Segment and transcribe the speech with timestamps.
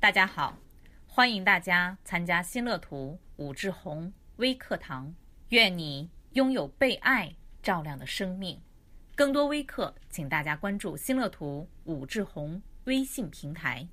[0.00, 0.56] 大家好，
[1.08, 5.12] 欢迎大家参加新乐图武志红微课堂。
[5.48, 8.62] 愿你拥有被爱照亮的生命。
[9.16, 13.88] 更多微课，请大家关注新乐图武志红微信平台。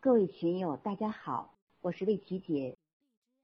[0.00, 2.78] 各位群友，大家好，我是魏琪姐，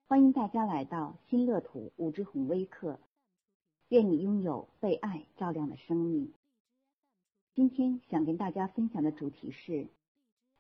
[0.09, 2.99] 欢迎大家来到新乐土武志红微课。
[3.89, 6.33] 愿你拥有被爱照亮的生命。
[7.55, 9.87] 今天想跟大家分享的主题是：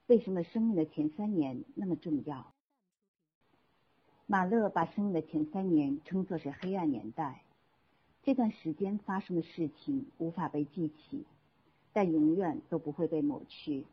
[0.06, 2.52] 为什么生命的前三年那么重要？
[4.26, 7.42] 马勒把生命的前三年称作是黑暗年代。
[8.22, 11.24] 这段时间发生的事情无法被记起，
[11.92, 13.84] 但永远都不会被抹去。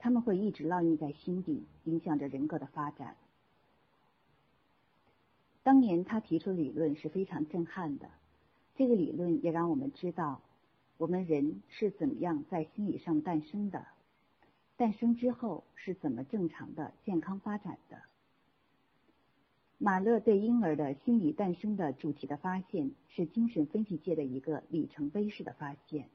[0.00, 3.14] 他们会一直烙印在心底，影响着人格的发展。
[5.62, 8.10] 当年他提出的理论是非常震撼的，
[8.74, 10.40] 这个理论也让我们知道。
[10.98, 13.86] 我们人是怎么样在心理上诞生的？
[14.76, 18.02] 诞生之后是怎么正常的健康发展的？
[19.78, 26.08] 马勒对婴儿的心理诞生的主题的发现，是精神分析界的一个里程碑式的发现。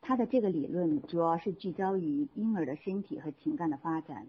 [0.00, 4.28] 他的这个理论主要是聚焦于婴儿的身体和情感的发展，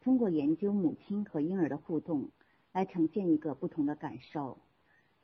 [0.00, 2.30] 通过研究母亲和婴儿的互动，
[2.72, 4.58] 来呈现一个不同的感受。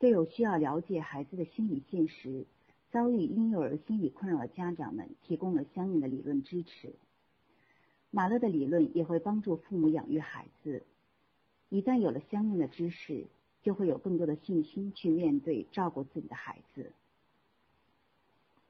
[0.03, 2.45] 对有需要了解孩子的心理现实、
[2.91, 6.93] 遭遇婴幼儿心理困扰的家长们提供了相应的理论支持。
[8.11, 10.83] 马勒的理论也会帮助父母养育孩子。
[11.69, 13.27] 一旦有了相应的知识，
[13.61, 16.91] 就会有更多的信心去面对照顾自己的孩子。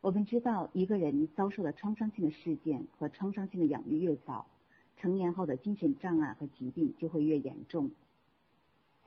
[0.02, 4.46] 我们知道，一个人遭受的创伤性的事件和创伤性的养育越早，
[4.98, 7.90] 成年后的精神障碍和疾病就会越严重。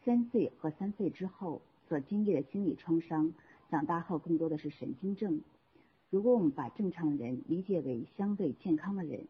[0.05, 1.63] 三岁和三岁之后。
[1.89, 3.33] 所经历的心理创伤，
[3.71, 5.41] 长大后更多的是神经症。
[6.11, 9.27] 如果我们把正常人理解为相对健康的人，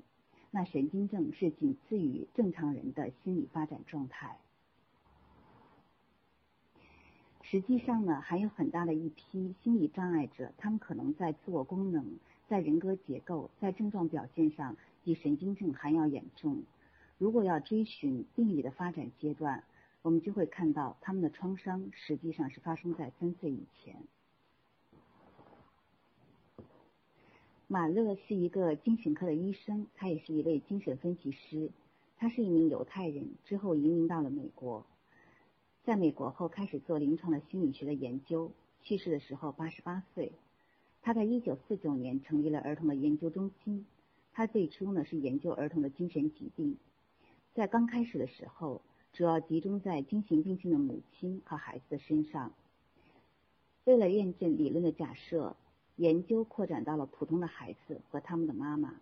[0.51, 4.39] 那神经症是仅次于正常人的心理发展状态。
[7.43, 16.63] 实际上呢，还有很大的一批心理障碍者，他们可能在自我功能、在人格结构、在症状表现上比神经症还要严重。
[17.19, 19.63] 如果要追寻病理的发展阶段，
[20.07, 23.97] 我们就会看到，他们的创伤实际上是发生在三岁以前。
[27.67, 31.73] 马勒是一个精神科的医生，他也是一位精神分析师。
[32.19, 34.87] 他是一名犹太人，之后移民到了美国。
[35.83, 38.53] 在美国后，开始做临床的心理学的研究。
[38.85, 40.31] 去世的时候八十八岁。
[41.03, 43.85] 他在一九四九年成立了儿童的研究中心。
[44.33, 46.77] 他最初呢是研究儿童的精神疾病。
[47.55, 48.81] 在刚开始的时候。
[49.17, 52.53] 主要集中在精神病性的母亲和孩子的身上。
[53.85, 55.57] 为了验证理论的假设，
[55.97, 59.01] 研究扩展到了普通的孩子和他们的妈妈。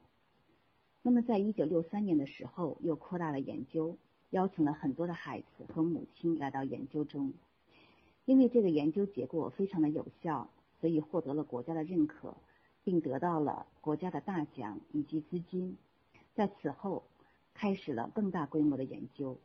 [1.02, 3.96] 那么，在一九六三年的时候，又扩大了研究，
[4.30, 7.32] 邀请了很多的孩子和母亲来到研究中。
[8.24, 10.48] 因为这个研究结果非常的有效，
[10.80, 12.36] 所以获得了国家的认可，
[12.84, 15.76] 并得到了国家的大奖以及资金。
[16.36, 17.02] 在此后，
[17.52, 19.36] 开始了更大规模的研究。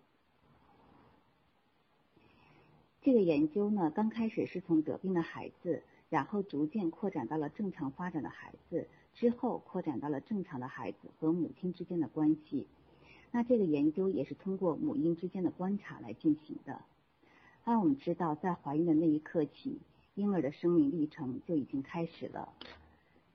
[3.09, 12.67] 这个研究呢，刚开始是从得病的孩子，然后逐渐扩展到了正常发展的孩子，之后扩展到了正常的孩子和母亲之间的关系。
[13.31, 16.83] 那这个研究也是通过母婴之间的观察来进行的。
[17.65, 19.79] 那我们知道，在怀孕的那一刻起，
[20.13, 22.53] 婴儿的生命历程就已经开始了。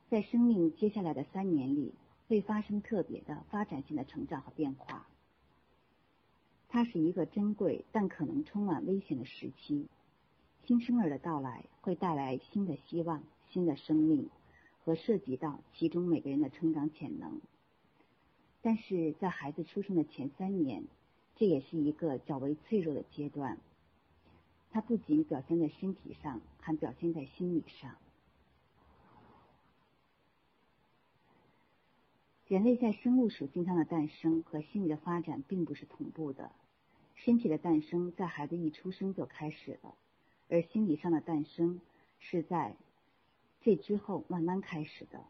[0.09, 1.93] 在生命接下来的三年里，
[2.29, 5.09] 会发生特别的发展性的成长和变化。
[6.75, 9.87] 它是一个珍贵但可能充满危险的时期。
[10.67, 14.29] 新生儿的到来会带来新的希望、新的生命，
[14.85, 17.41] 和涉及到其中每个人的成长潜能。
[18.61, 20.83] 但是在孩子出生的前三年，
[21.37, 23.57] 这也是一个较为脆弱的阶段。
[24.73, 27.95] 它不仅表现在身体上，还表现在心理上。
[32.49, 36.51] 人类在生物属性上的诞生和心理的发展并不是同步的。
[37.15, 39.95] 身体的诞生在孩子一出生就开始了，
[40.49, 41.81] 而心理上的诞生
[42.19, 42.77] 是在
[43.61, 45.25] 这之后慢慢开始的。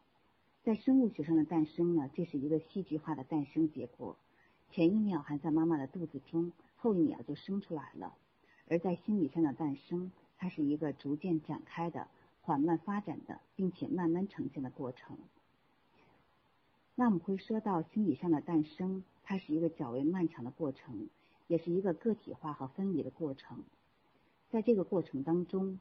[0.65, 4.17] 在生物学上的诞生呢，这是一个戏剧化的诞生结果，
[4.71, 8.15] 前一秒还在妈妈的肚子中，后一秒就生出来了。
[8.67, 12.09] 而在心理上的诞生，它是一个逐渐展开的、
[12.41, 15.19] 缓慢发展的，并且慢慢呈现的过程。
[16.95, 21.09] 那我们会说到心理上的诞生，它是一个较为漫长的过程。
[21.46, 23.62] 也是一个个体化和分离的过程，
[24.50, 25.79] 在这个过程当中，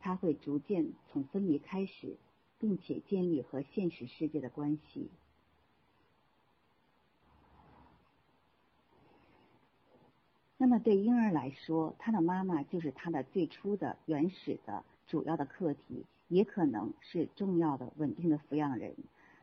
[0.00, 2.16] 他会逐渐从分离开始，
[2.58, 5.08] 并且建立和现实世界的关系。
[10.58, 18.94] 那么对婴儿来说，他的妈妈就是他的最初的、原始的、主要的课题，也可能是重要的、稳定的抚养人。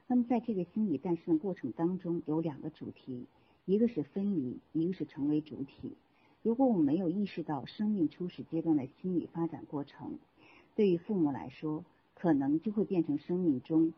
[0.08, 3.28] 那么在这个心理诞生的过程当中，有两个主题，
[3.66, 5.96] 一个是分离，一个是成为主体。
[6.42, 10.20] 如果我们没有意识到生命初始阶段的心理发展过程，
[10.76, 13.94] 对于父母来说，可能就会变成生命中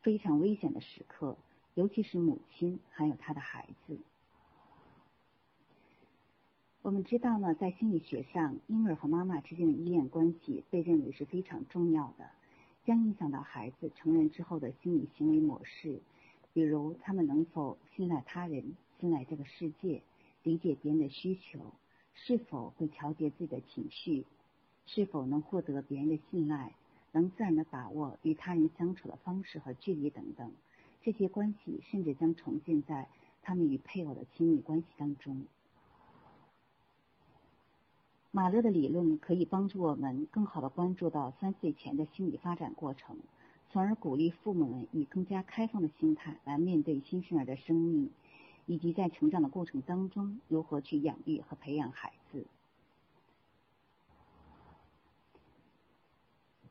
[0.00, 1.36] 非常危险的时刻，
[1.74, 3.98] 尤其是母亲还有他的孩子。
[6.80, 12.30] 我们知道呢，在心理学上，婴儿和妈妈之间的依恋关系被认为是非常重要的，
[12.84, 16.00] 将影响到孩子成人之后的心理行为模式，
[16.52, 18.74] 比如他们能否信赖他人、
[19.10, 20.02] 来这个世界、
[20.42, 21.60] 理解别人的需求，
[22.14, 24.24] 是否会调节自己的情绪，
[24.86, 26.72] 是否能获得别人的信赖，
[27.12, 30.52] 能自然的把握与他人相处的方式和距离等等，
[31.02, 33.08] 这些关系甚至将重建在
[33.42, 35.44] 他们与配偶的亲密关系当中。
[38.30, 43.16] 马勒的理论可以帮助我们更好的关注到三岁前的心理发展过程，
[43.70, 48.10] 从而鼓励父母们以更加开放的心态来面对新生儿的生命，
[48.66, 52.44] 以及在成长的过程当中如何去养育和培养孩子。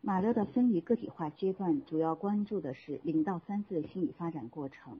[0.01, 4.97] 马勒的分离个体化阶段主要关注的是零到三岁的心理发展过程。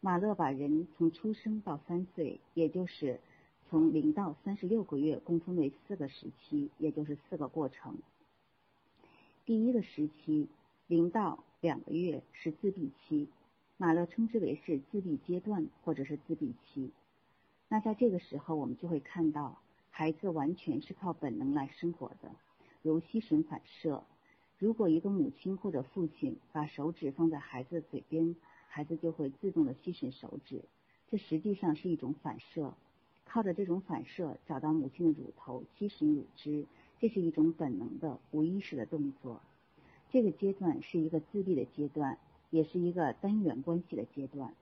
[0.00, 3.18] 马勒把人从出生到三岁，也就是
[3.68, 7.96] 从零到三十六个月共分为四个时期，也就是四个过程。
[9.44, 10.46] 第一个时期，
[10.86, 13.26] 零到两个月是自闭期，
[13.80, 16.90] 马勒称之为是自闭阶段或者是自闭期。
[17.68, 22.32] 那在这个时候，我们就会看到孩子完全是靠本能来生活的，
[22.82, 24.02] 如吸吮反射。
[24.58, 28.34] 如果一个母亲或者父亲把手指放在孩子的嘴边，
[28.66, 30.64] 孩子就会自动的吸吮手指，
[31.08, 32.74] 这实际上是一种反射。
[33.24, 36.66] 靠着这种反射找到母亲的乳头，吸吮乳汁，
[36.98, 39.40] 这是一种本能的无意识的动作。
[40.10, 42.18] 这个阶段是一个自闭的阶段，
[42.50, 44.54] 也是一个单元关系的阶段。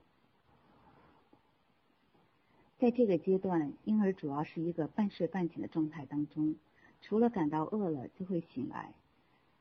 [2.79, 6.55] 在这个阶段，婴儿主要是一个半睡半醒的状态当中，
[7.01, 8.93] 除了感到饿了就会醒来。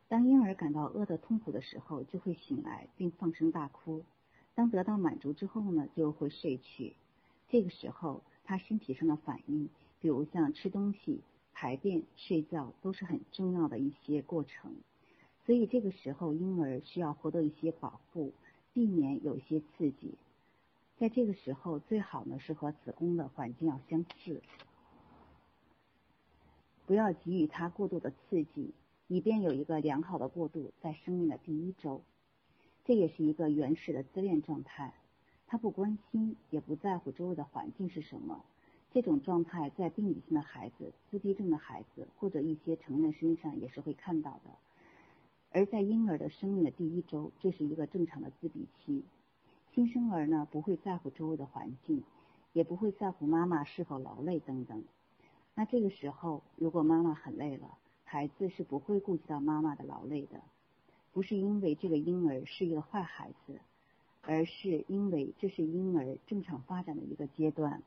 [0.08, 4.02] 当婴儿感到饿的痛苦的时候，就会醒来并放声大哭。
[4.55, 6.94] 当得到满足之后呢，就会睡去。
[7.49, 8.22] 这个时候。
[8.49, 9.69] 他身体上的反应，
[10.00, 11.20] 比如像吃东西、
[11.52, 14.72] 排便、睡觉，都是很重要的一些过程。
[15.46, 18.32] 所以这个时候，婴儿需要获得一些保护，
[18.72, 20.14] 避免有一些刺激。
[20.98, 24.43] 在这个时候，最好呢是和子宫的环境要相似，
[26.84, 28.75] 不要给予他过度的刺激，
[29.06, 32.02] 以便有一个良好的过渡在生命的第一周。
[32.84, 34.94] 这也是一个原始的自恋状态。
[35.46, 38.44] 他不关心，也不在乎周围的环境是什么。
[38.90, 44.50] 这种状态在病理性的孩子、自闭症的孩子或者一些成人身上也是会看到的。
[45.56, 49.03] 而在婴儿的生命的第一周，这是一个正常的自闭期。
[49.73, 52.05] 新生儿呢，不会在乎周围的环境，
[52.53, 54.85] 也不会在乎妈妈是否劳累等等。
[55.55, 60.43] 那这个时候，如果妈妈很累了，孩子是不会顾及到妈妈的劳累的。
[61.14, 63.58] 不是因为这个婴儿是一个坏孩子。
[64.29, 67.81] 而是因为这是婴儿正常发展的一个阶段。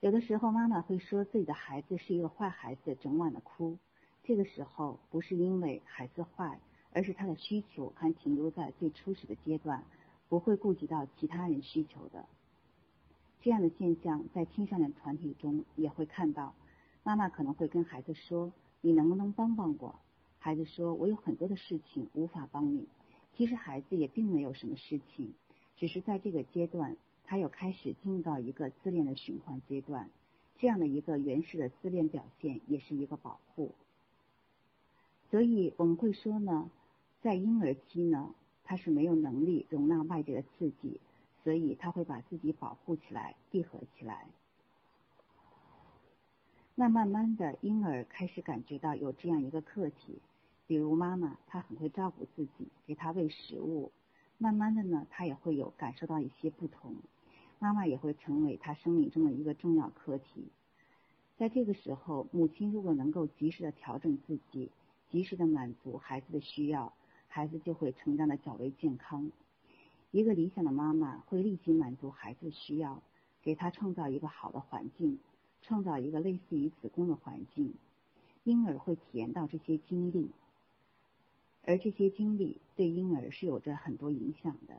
[0.00, 3.78] 有的时候，妈妈会说自己的孩子是一个坏孩子，整晚的哭。
[4.26, 6.58] 这个时候不是因为孩子坏，
[6.92, 9.84] 而是他的需求还停留在最初始的阶段，
[10.30, 12.24] 不会顾及到其他人需求的。
[13.42, 16.54] 这样的现象在青少年团体中也会看到。
[17.02, 18.50] 妈妈可能会跟孩子说
[18.80, 19.94] ：“你能不能帮帮我？”
[20.40, 22.88] 孩子说：“我有很多的事情无法帮你。”
[23.36, 25.34] 其实孩子也并没有什么事情，
[25.76, 30.08] 只是在这个阶段，他又开始进入到一个自恋的循环阶段。
[30.56, 33.73] 这样的一个原始的自恋表现，也是一个保护。
[35.34, 36.70] 所以我们会说呢，
[37.20, 41.00] 在婴儿期呢，他是没有能力容纳外界的刺激，
[41.42, 44.28] 所以他会把自己保护起来、闭合起来。
[46.76, 50.20] 那慢慢的，婴儿开始感觉到有这样一个课题。
[50.68, 53.90] 比如妈妈，她很会照顾自己，给他喂食物。
[54.38, 56.94] 慢慢的呢，他也会有感受到一些不同。
[57.58, 60.46] 妈妈也会成为他生命中的一个重要课题。
[61.36, 64.70] 在这个时候，母亲如果能够及时的调整自己，
[65.14, 66.92] 及时的满足孩子的需要，
[67.28, 69.30] 孩子就会成长的较为健康。
[70.10, 73.00] 一个理想的妈妈会立即满足孩子的需要，
[73.40, 75.20] 给他创造一个好的环境，
[75.62, 77.74] 创造一个类似于子宫的环境。
[78.42, 80.32] 婴儿会体验到这些经历。
[81.62, 84.74] 而这些经历对婴儿是有着很多影响的。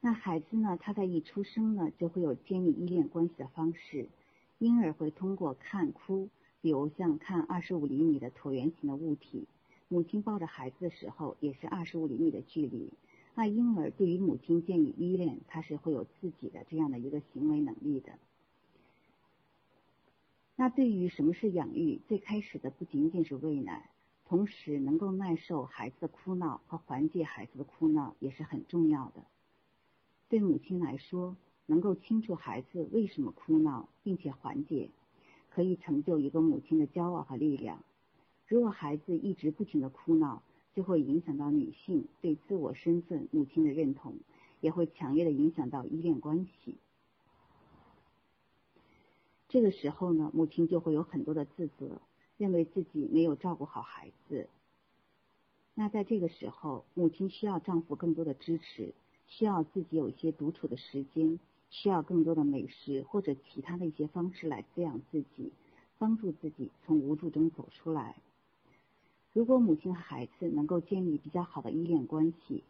[0.00, 0.78] 那孩子呢？
[0.80, 4.08] 他在一出生呢，就会有建立依恋关系的方式。
[4.56, 6.30] 婴儿会通过看、哭，
[6.64, 9.46] 比如像看二十五厘米的椭圆形的物体，
[9.88, 12.90] 母亲抱着孩子的时候也是二十五厘米的距离。
[13.34, 18.12] 那婴儿对于母亲建立依恋，他是会有自己的这样的一个行为能力的。
[20.56, 23.90] 那对于什么是养育，最开始的不仅仅是喂奶，
[24.24, 29.22] 同时能够耐受孩子的哭闹和缓解孩子的哭闹也是很重要的。
[30.30, 34.88] 对母亲来说，能够清楚孩子为什么哭闹，并且缓解，
[35.54, 37.84] 可以成就一个母亲的骄傲和力量。
[38.48, 40.42] 如果孩子一直不停的哭闹，
[40.74, 44.16] 就会影响到女性对自我身份母亲的认同，
[44.60, 46.76] 也会强烈的影响到依恋关系。
[49.48, 52.00] 这个时候呢，母亲就会有很多的自责，
[52.36, 54.48] 认为自己没有照顾好孩子。
[55.74, 58.92] 那在这个时候，母亲需要丈夫更多的支持。
[59.26, 61.40] 需要自己有一些独处的时间，
[61.76, 65.50] 需要更多的美食或者其他的一些方式来滋养自己，
[65.98, 68.14] 帮助自己从无助中走出来。
[69.32, 72.62] 如果母亲和孩子能够建立比较好的依恋关系，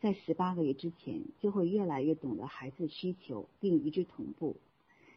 [0.00, 4.54] 在十八个月之前就会越来越懂得孩子需求并与之同步。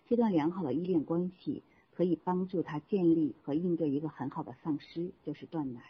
[0.08, 1.62] 这段良好的依恋关系
[1.94, 5.84] 可以帮助他建立和应对一个很好的丧失，就是断奶。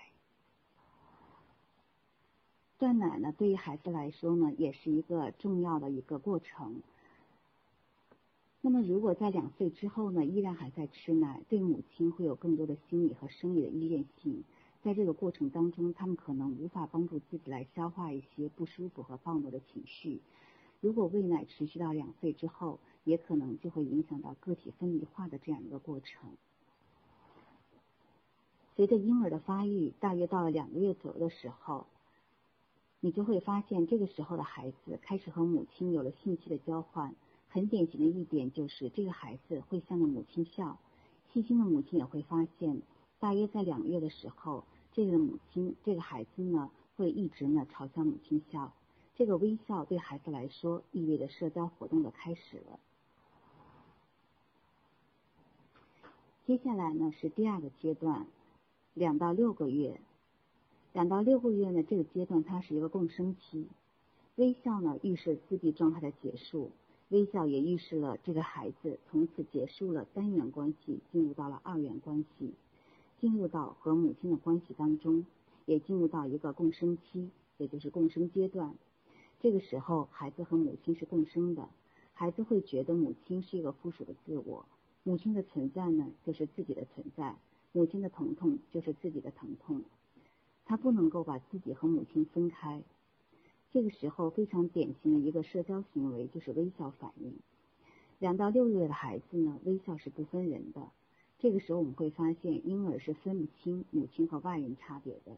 [2.77, 6.81] 断奶呢，对于孩子来说呢，也是一个重要的一个过程。
[8.65, 14.43] 那么，如果在两岁之后呢，依然还在吃奶，对母亲会有更多的心理和生理的依恋性。
[14.81, 20.19] 在这个过程当中，他们可能无法帮助自己来消化一些不舒服和暴怒的情绪。
[20.81, 26.31] 如果喂奶持续到两岁之后，也可能就会影响到个体分离化的这样一个过程。
[28.75, 31.85] 随着婴儿的发育，大约到了两个月左右的时候。
[32.99, 37.13] 你就会发现，这个时候的孩子开始和母亲有了信息的交换。
[37.55, 40.77] 很典型的一点就是，这个孩子会向着母亲笑。
[41.31, 42.81] 细心的母亲也会发现，
[43.17, 48.73] 大约在两个月的时候，这个母亲，这个孩子呢，会一直呢朝向母亲笑。
[49.15, 52.77] 这个微笑对孩子来说，意味着社交活动的开始了。
[56.45, 58.27] 接下来呢是第二个阶段，
[58.93, 60.01] 两到六个月。
[60.91, 63.69] 两到六个月呢，这个阶段它是一个共生期。
[64.35, 66.71] 微笑呢，预示自闭状态的结束；
[67.09, 72.53] 微笑也预示了这个孩子从此结束了单元关系，进入到了二元关系，
[73.19, 75.25] 进入到和母亲的关系当中，
[75.65, 78.73] 也进入到一个共生期，也就是共生阶段。
[79.39, 81.69] 这个时候，孩子和母亲是共生的，
[82.13, 84.65] 孩子会觉得母亲是一个附属的自我，
[85.03, 87.35] 母亲的存在呢，就是自己的存在，
[87.71, 89.83] 母亲的疼痛就是自己的疼痛。
[90.65, 92.81] 他不能够把自己和母亲分开，
[93.75, 97.33] 这个时候非常典型的一个社交行为就是微笑反应。
[98.19, 100.91] 两到六个月的孩子呢，微笑是不分人的。
[101.39, 105.35] 这个时候我们会发现，婴儿是分不清母亲和外人差别的。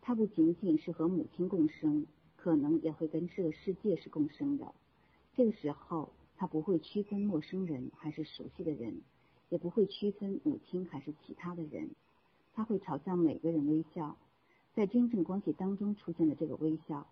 [0.00, 4.72] 他不仅仅是和母亲共生，可能也会跟这个世界是共生的。
[5.34, 9.00] 这个时候，他不会区分陌生人还是熟悉的人，
[9.48, 11.90] 也不会区分母亲还是其他的人。
[12.54, 14.16] 他会朝向每个人微笑，
[14.74, 17.06] 在真正关系当中出现的这个微笑，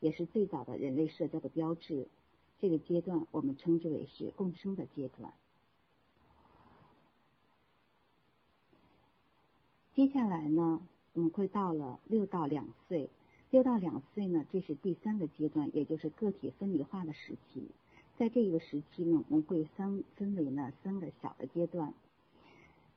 [0.00, 2.08] 也是最早的人类社交的标志。
[2.60, 5.32] 这个阶段我们称之为是共生的阶段。
[9.94, 10.80] 接下来呢，
[11.12, 13.10] 我们会到了六到两岁。
[13.50, 17.68] 六到两岁呢，这是第三个阶段，也就是个体分离化的时期。
[18.16, 21.92] 在这个时期呢，我们会三分为呢三个小的阶段。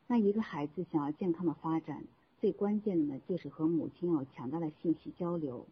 [0.08, 2.06] 那一个孩子想要健康的发展，
[2.46, 5.66] 最关键的呢，就是和母亲有强大的信息交流。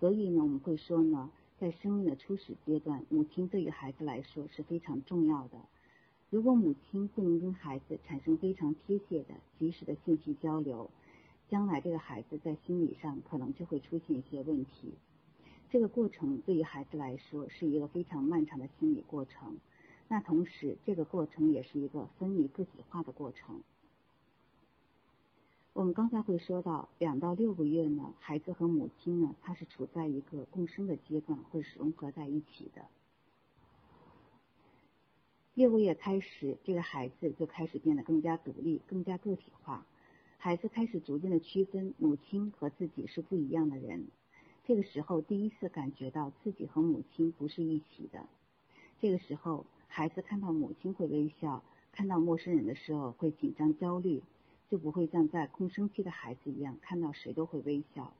[0.00, 5.58] 所以呢，我们会说呢，在生命的初始阶段，母亲对于孩子来说是非常重要的。
[6.30, 10.88] 如果母亲不能跟孩子产生非常贴切的、及时的信息交流，
[11.50, 14.94] 将来这个孩子在心理上可能就会出现一些问题。
[15.68, 19.58] 这个过程对于孩子来说是一个非常漫长的心理过程。
[20.08, 23.60] 那同时，这个过程也是一个分离个体化的过程。
[25.84, 32.86] 我们刚才会说到，两到六个月呢，孩子和母亲呢，他是处在一个共生的阶段，会是融合在一起的。
[35.52, 39.84] 六个月开始，这个孩子就开始变得更加独立、更加个体化。
[40.38, 44.06] 孩子开始逐渐的区分母亲和自己是不一样的人。
[44.64, 48.26] 这个时候，第一次感觉到自己和母亲不是一起的。
[49.02, 51.62] 这个时候，孩子看到母亲会微笑，
[51.92, 54.22] 看到陌生人的时候会紧张焦虑。
[54.74, 58.12] 就不会像在空生期的孩子一样，看到谁都会微笑。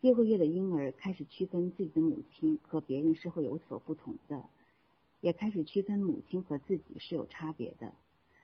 [0.00, 4.44] 六个月的婴儿开始区分自己的母亲和别人是会有所不同的，
[5.20, 7.94] 也开始区分母亲和自己是有差别的。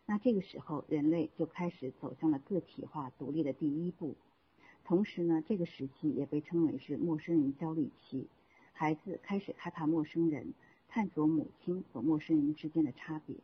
[0.04, 4.14] 那这个时候，人类就开始走向了个体化独立的第一步。
[4.84, 8.28] 同时呢，这个时期也被称为是陌生人焦虑期，
[8.72, 10.54] 孩子开始害怕陌生人，
[10.86, 13.34] 探索母亲和陌生人之间的差别。